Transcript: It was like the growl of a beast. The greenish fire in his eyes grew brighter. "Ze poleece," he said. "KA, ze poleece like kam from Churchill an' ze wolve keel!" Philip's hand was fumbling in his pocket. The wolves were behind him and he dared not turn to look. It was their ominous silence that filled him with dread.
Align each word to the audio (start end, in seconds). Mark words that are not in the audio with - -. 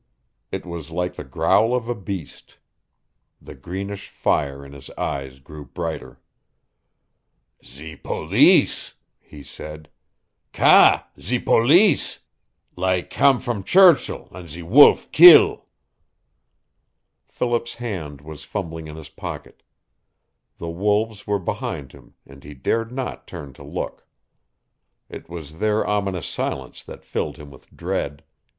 It 0.51 0.65
was 0.65 0.89
like 0.89 1.13
the 1.13 1.23
growl 1.23 1.75
of 1.75 1.87
a 1.87 1.93
beast. 1.93 2.57
The 3.39 3.53
greenish 3.53 4.09
fire 4.09 4.65
in 4.65 4.73
his 4.73 4.89
eyes 4.97 5.37
grew 5.39 5.63
brighter. 5.63 6.19
"Ze 7.63 7.95
poleece," 7.97 8.95
he 9.19 9.43
said. 9.43 9.89
"KA, 10.53 11.05
ze 11.19 11.37
poleece 11.37 12.21
like 12.75 13.11
kam 13.11 13.39
from 13.39 13.63
Churchill 13.63 14.27
an' 14.33 14.47
ze 14.47 14.63
wolve 14.63 15.11
keel!" 15.11 15.67
Philip's 17.27 17.75
hand 17.75 18.21
was 18.21 18.43
fumbling 18.43 18.87
in 18.87 18.95
his 18.95 19.09
pocket. 19.09 19.61
The 20.57 20.71
wolves 20.71 21.27
were 21.27 21.37
behind 21.37 21.91
him 21.91 22.15
and 22.25 22.43
he 22.43 22.55
dared 22.55 22.91
not 22.91 23.27
turn 23.27 23.53
to 23.53 23.63
look. 23.63 24.07
It 25.09 25.29
was 25.29 25.59
their 25.59 25.85
ominous 25.85 26.25
silence 26.25 26.83
that 26.85 27.05
filled 27.05 27.37
him 27.37 27.51
with 27.51 27.69
dread. 27.69 28.23